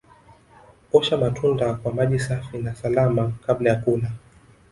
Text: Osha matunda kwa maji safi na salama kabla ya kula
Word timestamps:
Osha 0.93 1.17
matunda 1.17 1.73
kwa 1.73 1.93
maji 1.93 2.19
safi 2.19 2.57
na 2.57 2.75
salama 2.75 3.31
kabla 3.45 3.69
ya 3.69 3.75
kula 3.75 4.11